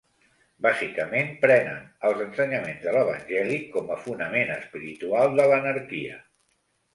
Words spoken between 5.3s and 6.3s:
de l'anarquia.